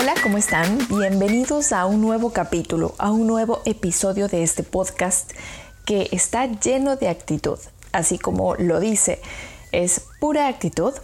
[0.00, 0.78] Hola, ¿cómo están?
[0.88, 5.32] Bienvenidos a un nuevo capítulo, a un nuevo episodio de este podcast
[5.84, 7.58] que está lleno de actitud,
[7.90, 9.20] así como lo dice,
[9.72, 10.94] es pura actitud.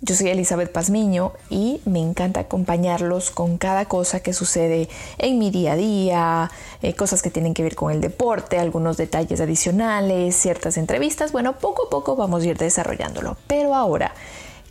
[0.00, 4.88] Yo soy Elizabeth Pazmiño y me encanta acompañarlos con cada cosa que sucede
[5.18, 6.50] en mi día a día,
[6.82, 11.30] eh, cosas que tienen que ver con el deporte, algunos detalles adicionales, ciertas entrevistas.
[11.30, 13.36] Bueno, poco a poco vamos a ir desarrollándolo.
[13.46, 14.14] Pero ahora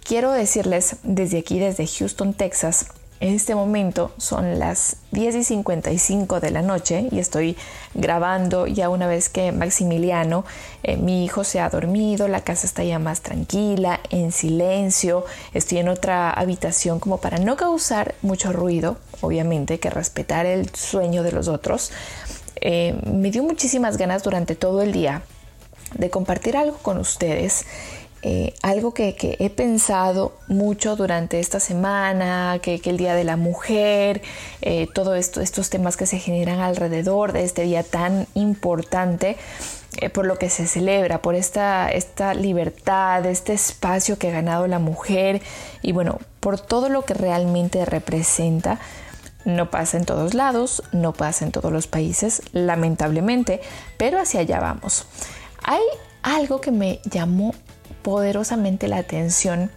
[0.03, 2.87] quiero decirles desde aquí, desde Houston, Texas,
[3.21, 7.55] en este momento son las 10 y 55 de la noche y estoy
[7.93, 10.43] grabando ya una vez que Maximiliano,
[10.81, 15.77] eh, mi hijo, se ha dormido, la casa está ya más tranquila, en silencio, estoy
[15.77, 21.31] en otra habitación como para no causar mucho ruido, obviamente, que respetar el sueño de
[21.31, 21.91] los otros.
[22.55, 25.21] Eh, me dio muchísimas ganas durante todo el día
[25.93, 27.65] de compartir algo con ustedes
[28.23, 34.21] eh, algo que, he pensado mucho durante esta semana, que, el Día de la Mujer,
[34.61, 39.37] eh, todos esto, estos temas que se generan alrededor de este día tan importante,
[39.97, 44.67] eh, por lo que se celebra, por esta, esta libertad, este espacio que ha ganado
[44.67, 45.41] la mujer
[45.81, 48.79] y bueno, por todo lo que realmente representa.
[49.43, 53.59] No pasa en todos lados, no pasa en todos los países, lamentablemente,
[53.97, 55.07] pero hacia allá vamos.
[55.63, 55.81] Hay
[56.21, 57.55] algo que me llamó
[58.01, 59.71] poderosamente la atención.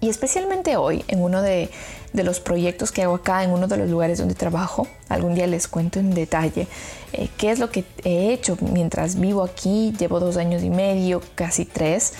[0.00, 1.70] Y especialmente hoy en uno de,
[2.12, 5.68] los proyectos que hago acá, en uno de los lugares donde trabajo, algún día les
[5.68, 6.66] cuento en detalle
[7.12, 11.22] eh, qué es lo que he hecho mientras vivo aquí, llevo dos años y medio,
[11.36, 12.14] casi tres,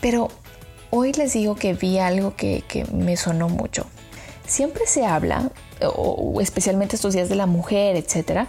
[0.00, 0.28] pero
[0.90, 3.84] hoy les digo que vi algo que, que me sonó mucho.
[4.46, 5.50] Siempre se habla,
[5.82, 8.46] o especialmente estos días de la mujer, etcétera,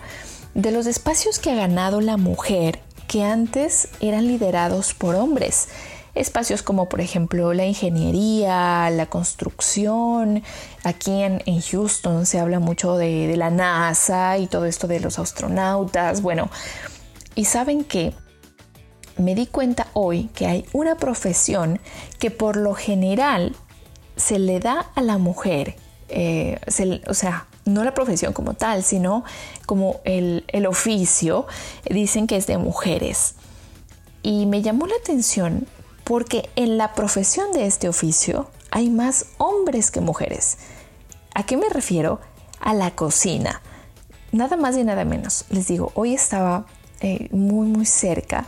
[0.53, 5.67] de los espacios que ha ganado la mujer que antes eran liderados por hombres.
[6.13, 10.43] Espacios como por ejemplo la ingeniería, la construcción.
[10.83, 16.21] Aquí en, Houston se habla mucho de, la NASA y todo esto de los astronautas.
[16.21, 16.49] Bueno,
[17.33, 18.13] y saben que
[19.17, 21.79] me di cuenta hoy que hay una profesión
[22.19, 23.55] que por lo general
[24.17, 25.75] se le da a la mujer.
[26.09, 26.59] Eh,
[27.07, 29.23] o sea, no la profesión como tal, sino
[29.65, 31.47] como el, oficio,
[31.89, 33.35] dicen que es de mujeres.
[34.23, 35.67] Y me llamó la atención
[36.03, 40.57] porque en la profesión de este oficio hay más hombres que mujeres.
[41.33, 42.19] ¿A qué me refiero?
[42.59, 43.61] A la cocina.
[44.31, 45.45] Nada más y nada menos.
[45.49, 46.65] Les digo, hoy estaba
[47.01, 48.45] eh, muy, muy cerca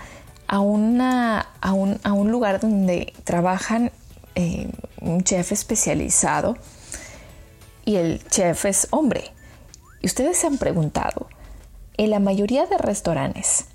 [0.48, 3.92] a, una, a, un, lugar donde trabajan
[4.36, 6.58] eh, un chef especializado
[7.86, 9.32] y el chef es hombre.
[10.02, 11.28] Y ustedes se han preguntado,
[11.98, 13.66] en la mayoría de restaurantes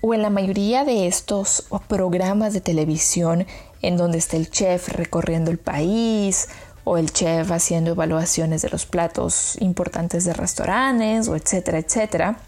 [0.00, 3.46] o en la mayoría de estos programas de televisión
[3.82, 6.48] en donde está el chef recorriendo el país
[6.84, 12.38] o el chef haciendo evaluaciones de los platos importantes de restaurantes o etcétera, etcétera,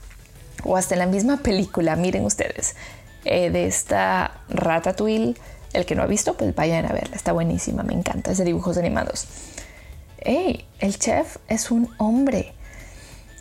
[0.65, 2.77] o hasta en la misma película, miren ustedes,
[3.25, 5.35] eh, de esta Ratatouille,
[5.73, 8.45] el que no ha visto, pues vayan a verla, está buenísima, me encanta, es de
[8.45, 9.27] dibujos animados
[10.23, 12.53] hey, el chef es un hombre.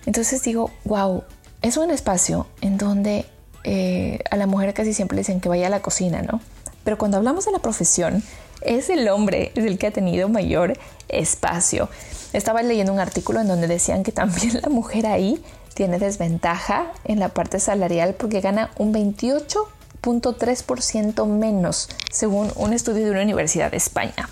[0.05, 1.23] Entonces digo, wow,
[1.61, 3.25] es un espacio en donde
[3.63, 6.41] eh, a la mujer casi siempre le dicen que vaya a la cocina, ¿no?
[6.83, 8.23] Pero cuando hablamos de la profesión,
[8.61, 10.79] es el hombre el que ha tenido mayor
[11.09, 11.89] espacio.
[12.33, 15.43] Estaba leyendo un artículo en donde decían que también la mujer ahí
[15.73, 23.11] tiene desventaja en la parte salarial porque gana un 28.3% menos, según un estudio de
[23.11, 24.27] una universidad de España.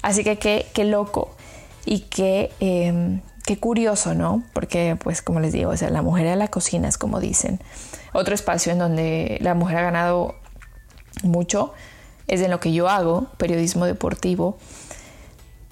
[0.00, 1.33] Así que qué, qué loco.
[1.84, 4.42] Y qué, em, qué curioso, ¿no?
[4.52, 7.60] Porque, pues, como les digo, o sea, la mujer a la cocina es como dicen.
[8.12, 10.34] Otro espacio en donde la mujer ha ganado
[11.22, 11.72] mucho
[12.26, 14.58] es en lo que yo hago, periodismo deportivo.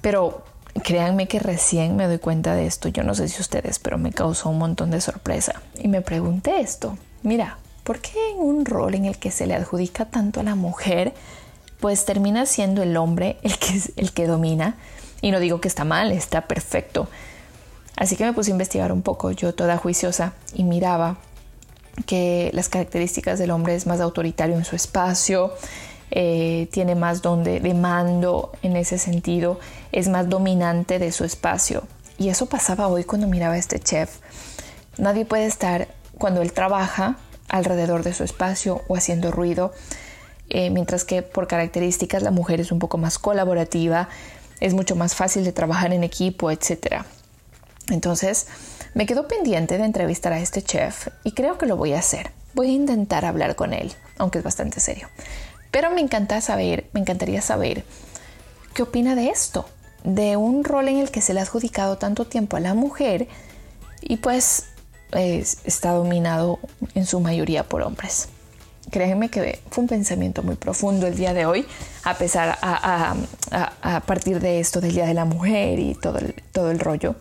[0.01, 0.45] Pero
[0.83, 2.89] créanme que recién me doy cuenta de esto.
[2.89, 5.63] Yo no sé si ustedes, pero me causó un montón de sorpresa.
[5.79, 6.97] Y me pregunté esto.
[7.23, 10.55] Mira, ¿por qué en un rol en el que se le adjudica tanto a la
[10.55, 11.15] mujer,
[11.81, 14.77] pues termina siendo el hombre el que, el que domina?
[15.23, 17.09] Y no digo que está mal, está perfecto.
[17.97, 21.17] Así que me puse a investigar un poco, yo toda juiciosa, y miraba
[22.07, 25.53] que las características del hombre es más autoritario en su espacio,
[26.11, 29.59] eh, tiene más don de, mando en ese sentido,
[29.93, 31.85] es más dominante de su espacio.
[32.19, 34.19] Y eso pasaba hoy cuando miraba a este chef.
[34.99, 37.17] Nadie puede estar cuando él trabaja
[37.49, 39.73] alrededor de su espacio o haciendo ruido,
[40.51, 44.09] eh, mientras que por características la mujer es un poco más colaborativa,
[44.63, 47.03] es mucho más fácil de trabajar en equipo, etc.
[47.91, 48.47] Entonces,
[48.95, 52.31] me quedo pendiente de entrevistar a este chef y creo que lo voy a hacer.
[52.55, 55.09] Voy a intentar hablar con él, aunque es bastante serio.
[55.73, 57.85] Pero me encanta saber, me encantaría saber
[58.73, 59.67] qué opina de esto.
[60.05, 63.29] de un rol en el que se le ha adjudicado tanto tiempo a la mujer
[64.01, 64.67] y pues
[65.13, 66.59] está dominado
[66.95, 68.29] en su mayoría por hombres.
[68.93, 71.67] Créeme que fue un pensamiento muy profundo el día de hoy,
[72.05, 73.15] a pesar a,
[73.81, 77.15] a, partir de esto del Día de la Mujer y todo el, todo el rollo.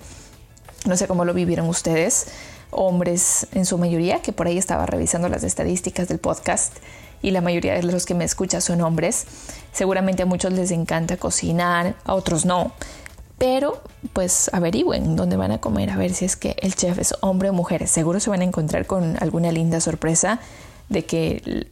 [0.85, 2.27] No sé cómo lo vivieron ustedes,
[2.71, 6.73] hombres en su mayoría, que por ahí estaba revisando las estadísticas del podcast
[7.21, 9.25] y la mayoría de los que me escuchan son hombres.
[9.71, 12.73] Seguramente a muchos les encanta cocinar, a otros no.
[13.37, 13.81] Pero
[14.11, 17.49] pues averigüen dónde van a comer, a ver si es que el chef es hombre
[17.49, 17.87] o mujer.
[17.87, 20.41] Seguro se van a encontrar con alguna linda sorpresa
[20.91, 21.67] de que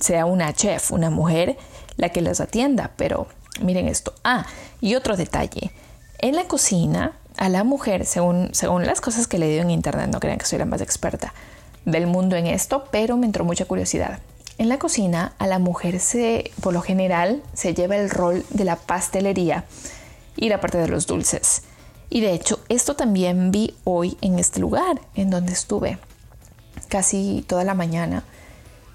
[0.00, 1.58] sea una chef, una mujer,
[1.96, 2.92] la que los atienda.
[2.96, 3.26] Pero
[3.60, 4.14] miren esto.
[4.24, 4.46] Ah,
[4.80, 5.72] y otro detalle.
[6.18, 10.08] En la cocina, a la mujer, según, según las cosas que le dio en internet,
[10.10, 11.34] no crean que soy la más experta
[11.84, 14.20] del mundo en esto, pero me entró mucha curiosidad.
[14.58, 18.64] En la cocina, a la mujer se, por lo general, se lleva el rol de
[18.64, 19.64] la pastelería
[20.36, 21.62] y la parte de los dulces.
[22.10, 25.98] Y de hecho, esto también vi hoy en este lugar, en donde estuve
[26.88, 28.22] casi toda la mañana.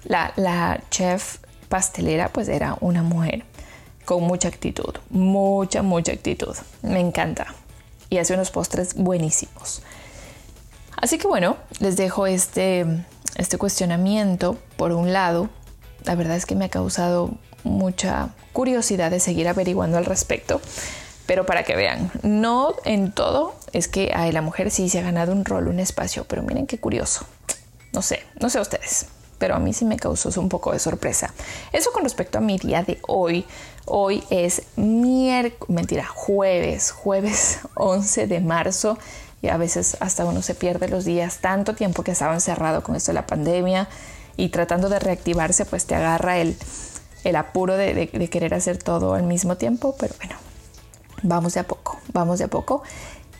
[0.08, 1.38] La, la chef
[1.68, 3.44] pastelera, pues era una mujer
[4.04, 6.56] con mucha actitud, mucha, mucha actitud.
[6.82, 7.54] Me encanta.
[8.10, 9.82] Y hace unos postres buenísimos.
[10.96, 12.86] Así que bueno, les dejo este
[13.38, 15.48] este cuestionamiento, por un lado,
[16.04, 17.30] la verdad es que me ha causado
[17.62, 20.60] mucha curiosidad de seguir averiguando al respecto.
[21.26, 25.02] Pero para que vean, no en todo es que a la mujer sí se ha
[25.02, 27.26] ganado un rol, un espacio, pero miren qué curioso.
[27.92, 29.06] No sé, no sé ustedes,
[29.38, 31.32] pero a mí sí me causó un poco de sorpresa.
[31.72, 33.46] Eso con respecto a mi día de hoy.
[33.86, 38.98] Hoy es miércoles, mentira, jueves, jueves 11 de marzo
[39.40, 42.96] y a veces hasta uno se pierde los días, tanto tiempo que estaba encerrado con
[42.96, 43.88] esto de la pandemia
[44.36, 46.56] y tratando de reactivarse, pues te agarra el,
[47.36, 50.36] apuro de, querer hacer todo al mismo tiempo, pero bueno,
[51.22, 52.82] vamos de a poco, vamos de a poco.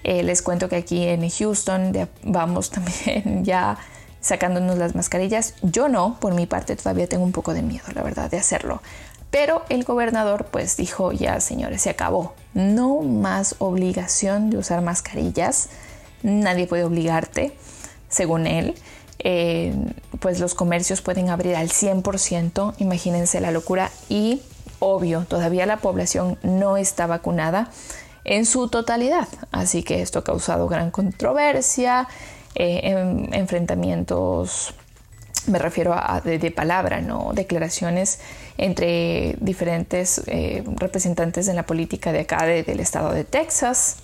[0.05, 1.93] Eh, les cuento que aquí en Houston
[2.23, 3.79] vamos también ya
[4.21, 5.55] sacándonos las mascarillas.
[5.63, 8.83] Yo no, por mi parte todavía tengo un poco de miedo, la verdad, de hacerlo.
[9.31, 12.35] Pero el gobernador pues dijo, ya señores, se acabó.
[12.55, 15.69] No más obligación de usar mascarillas
[16.23, 17.53] nadie puede obligarte,
[18.09, 18.75] según él.
[19.21, 19.75] Eh,
[20.21, 24.43] pues los comercios pueden abrir al 100%, imagínense la locura y
[24.79, 27.69] obvio, todavía la población no está vacunada
[28.23, 32.07] en su totalidad, así que esto ha causado gran controversia,
[32.59, 34.75] eh, enfrentamientos,
[35.47, 38.19] me refiero a de, palabra, no declaraciones
[38.57, 43.97] entre diferentes eh, representantes de la política de acá del estado de Texas,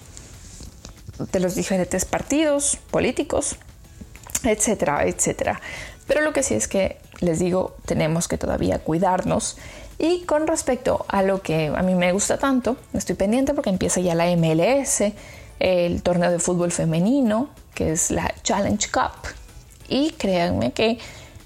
[1.18, 3.56] de los diferentes partidos políticos,
[4.44, 5.60] etcétera, etcétera.
[6.06, 9.56] Pero lo que sí es que les digo, tenemos que todavía cuidarnos.
[9.98, 14.00] Y con respecto a lo que a mí me gusta tanto, estoy pendiente porque empieza
[14.00, 15.02] ya la MLS,
[15.60, 19.29] el torneo de fútbol femenino, que es la Challenge Cup.
[19.88, 20.99] Y créanme que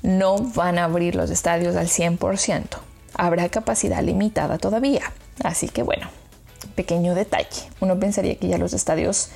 [0.02, 2.64] no van a abrir los estadios al 100%.
[3.14, 5.12] Habrá capacidad limitada todavía.
[5.42, 6.08] Así que bueno,
[6.74, 7.68] pequeño detalle.
[7.80, 9.30] Uno pensaría que ya los estadios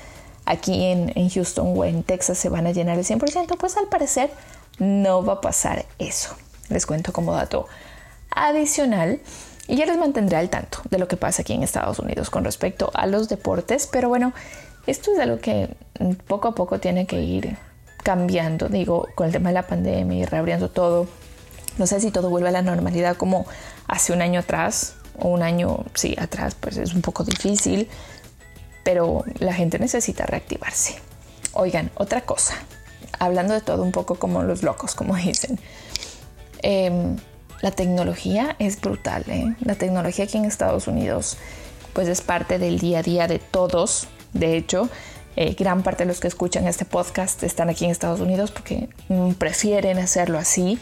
[0.44, 4.30] aquí en, Houston o en Texas se van a llenar el 100%, pues al parecer
[4.78, 6.34] no va a pasar eso.
[6.68, 7.66] Les cuento como dato
[8.30, 9.20] adicional
[9.68, 12.44] y ya les mantendré al tanto de lo que pasa aquí en Estados Unidos con
[12.44, 14.32] respecto a los deportes, pero bueno,
[14.86, 15.68] esto es algo que
[16.26, 17.56] poco a poco tiene que ir
[18.02, 21.06] cambiando, digo, con el tema de la pandemia y reabriendo todo.
[21.78, 23.46] No sé si todo vuelve a la normalidad como
[23.86, 27.88] hace un año atrás o un año, sí, atrás, pues es un poco difícil
[28.82, 30.96] pero la gente necesita reactivarse.
[31.52, 32.54] Oigan, otra cosa,
[33.18, 35.58] hablando de todo un poco como los locos, como dicen.
[36.62, 37.16] Em,
[37.60, 39.54] la tecnología es brutal, ¿eh?
[39.60, 41.36] La tecnología aquí en Estados Unidos
[41.92, 44.08] pues es parte del día a día de todos.
[44.32, 44.88] De hecho,
[45.36, 48.88] eh, gran parte de los que escuchan este podcast están aquí en Estados Unidos porque
[49.08, 50.78] mm, prefieren hacerlo así.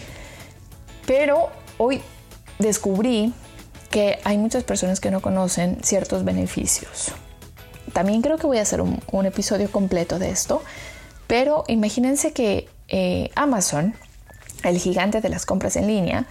[1.06, 2.02] Pero hoy
[2.58, 3.32] descubrí
[3.90, 7.12] que hay muchas personas que no conocen ciertos beneficios
[7.92, 10.62] también creo que voy a hacer un, episodio completo de esto,
[11.26, 13.94] pero imagínense que eh, Amazon,
[14.64, 16.26] el gigante de las compras en línea,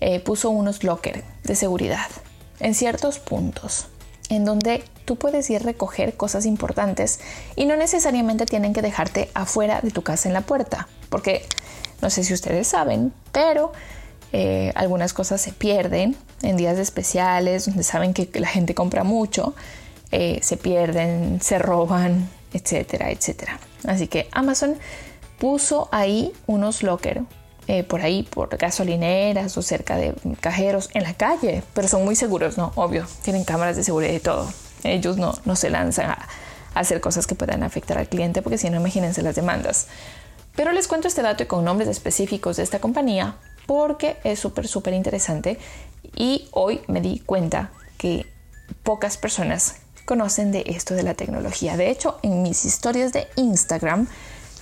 [0.00, 2.08] eh, puso unos lockers de seguridad
[2.58, 3.88] en ciertos puntos
[4.28, 7.18] en donde tú puedes ir a recoger cosas importantes
[7.56, 11.44] y no necesariamente tienen que dejarte afuera de tu casa en la puerta, porque
[12.00, 13.72] no sé si ustedes saben, pero
[14.32, 19.56] eh, algunas cosas se pierden en días especiales donde saben que la gente compra mucho
[20.12, 23.58] eh, se pierden, se roban, etcétera, etcétera.
[23.88, 24.76] Así que Amazon
[25.40, 27.22] puso ahí unos lockers
[27.66, 32.14] eh, por ahí, por gasolineras o cerca de cajeros en la calle, pero son muy
[32.14, 32.70] seguros, ¿no?
[32.76, 34.48] Obvio, tienen cámaras de seguridad y todo.
[34.84, 36.28] Ellos no, no se lanzan a,
[36.74, 39.86] hacer cosas que puedan afectar al cliente porque si no, imagínense las demandas.
[40.56, 44.94] Pero les cuento este dato con nombres específicos de esta compañía porque es súper, súper
[44.94, 45.58] interesante
[46.16, 48.26] y hoy me di cuenta que
[48.82, 51.76] pocas personas conocen de esto de la tecnología.
[51.76, 54.08] De hecho, en mis historias de Instagram,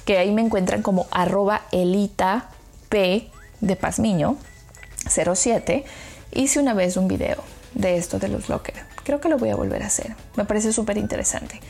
[0.05, 2.51] que ahí me encuentran como arroba elita
[2.89, 4.37] p de Pazmiño
[5.09, 5.85] 07,
[6.33, 7.43] hice una vez un video
[7.75, 8.79] de esto de los lockers.
[9.05, 10.15] Creo que lo voy a volver a hacer.
[10.37, 11.61] Me parece súper interesante.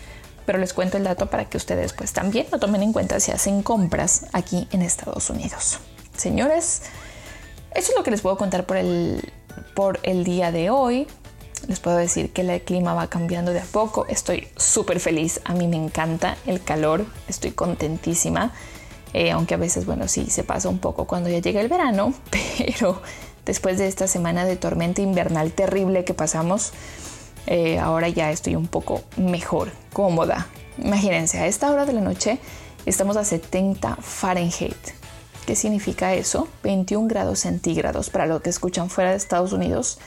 [0.47, 3.33] Pero les cuento el dato para que ustedes pues también lo tomen en cuenta si
[3.33, 5.78] hacen compras aquí en Estados Unidos.
[6.17, 6.83] Señores,
[7.75, 9.31] eso es lo que les puedo contar por el,
[9.75, 11.07] por el día de hoy.
[11.67, 14.07] Les puedo decir que el clima va cambiando de a poco.
[14.09, 15.40] Estoy súper feliz.
[15.45, 17.05] A mí me encanta el calor.
[17.28, 18.52] Estoy contentísima.
[19.12, 22.14] Eh, aunque a veces, bueno, sí, se pasa un poco cuando ya llega el verano.
[22.59, 23.02] Pero
[23.49, 26.73] después de esta semana de tormenta invernal terrible que pasamos,
[27.47, 30.49] eh, ahora ya estoy un poco mejor, cómoda.
[30.76, 32.38] Imagínense, a esta hora de la noche
[32.85, 34.76] estamos a 70 Fahrenheit.
[35.47, 36.47] ¿Qué significa eso?
[36.62, 38.11] 21 grados centígrados.
[38.11, 39.99] Para lo que escuchan fuera de Estados Unidos,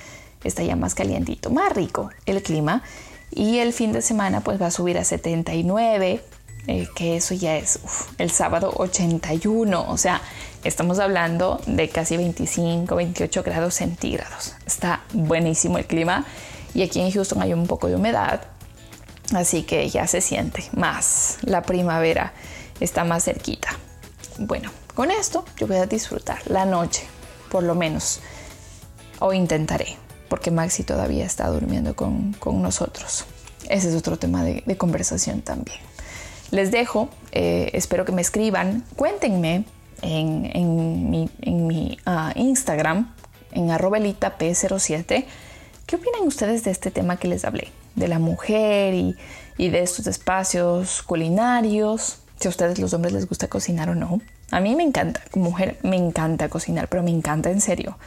[0.44, 2.84] está ya más calientito, más rico el clima.
[3.32, 6.24] Y el fin de semana pues va a subir a 79,
[6.68, 7.80] eh, que eso ya es
[8.18, 9.86] el sábado 81.
[9.88, 10.22] O sea,
[10.64, 14.56] estamos hablando de casi 25, 28 grados centígrados.
[14.66, 16.26] Está buenísimo el clima.
[16.74, 18.42] Y aquí en Houston hay un poco de humedad.
[19.34, 21.38] Así que ya se siente más.
[21.42, 22.34] La primavera
[22.80, 23.70] está más cerquita.
[24.38, 27.04] Bueno, con esto yo voy a disfrutar la noche,
[27.50, 28.20] por lo menos.
[29.20, 29.98] O intentaré,
[30.30, 33.26] porque Maxi todavía está durmiendo con, nosotros.
[33.70, 35.80] Ese es otro tema de, conversación también.
[36.52, 39.64] Les dejo, eh, espero que me escriban, cuéntenme
[40.02, 43.14] en, mi, ah, Instagram,
[43.52, 45.26] en arrobelitap07,
[45.86, 47.70] ¿qué opinan ustedes de este tema que les hablé?
[47.96, 49.16] De la mujer y,
[49.58, 54.20] y de estos espacios culinarios, si a ustedes los hombres les gusta cocinar o no.
[54.52, 57.98] A mí me encanta, como mujer me encanta cocinar, pero me encanta en serio.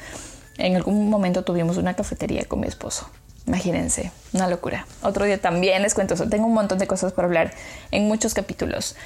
[0.59, 3.09] En algún momento tuvimos una cafetería con mi esposo.
[3.47, 4.87] Imagínense, una locura.
[5.03, 6.15] Otro día también les cuento.
[6.29, 7.53] Tengo un montón de cosas para hablar
[7.91, 8.97] en muchos capítulos.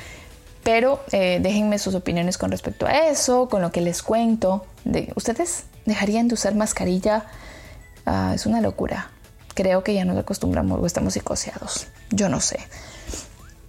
[0.62, 4.66] Pero eh, déjenme sus opiniones con respecto a eso, con lo que les cuento.
[4.84, 7.26] De, ¿Ustedes dejarían de usar mascarilla?
[8.06, 9.10] Ah, es una locura.
[9.54, 11.88] Creo que ya nos acostumbramos o estamos psicoseados.
[12.10, 12.58] Yo no sé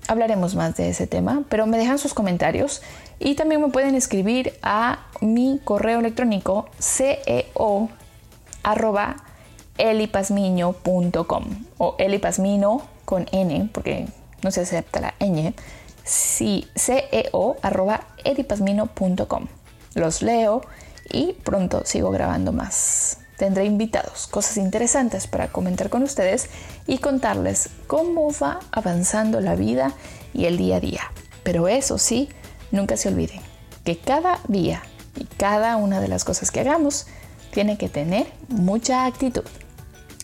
[0.09, 2.81] hablaremos más de ese tema, pero me dejan sus comentarios
[3.19, 7.89] y también me pueden escribir a mi correo electrónico ceo
[9.79, 11.43] elipasmiño.com
[11.77, 14.07] o elipasmino con n porque
[14.43, 15.53] no se acepta la ñ
[16.03, 19.47] sí, ceo arroba elipasmino.com
[19.95, 20.61] los leo
[21.11, 26.49] y pronto sigo grabando más tendré invitados, cosas interesantes para comentar con ustedes
[26.87, 29.93] y contarles cómo va avanzando la vida
[30.33, 31.01] y el día a día.
[31.43, 32.27] Pero eso sí,
[32.71, 33.39] nunca se olviden
[33.85, 34.83] que cada día
[35.15, 37.07] y cada una de las cosas que hagamos
[37.51, 39.45] tiene que tener mucha actitud.